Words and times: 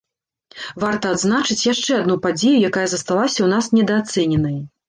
Варта 0.83 1.11
адзначыць 1.17 1.59
яшчэ 1.73 1.91
адну 1.99 2.17
падзею, 2.25 2.57
якая 2.73 2.87
засталася 2.95 3.37
ў 3.43 3.49
нас 3.55 3.73
недаацэненай. 3.79 4.61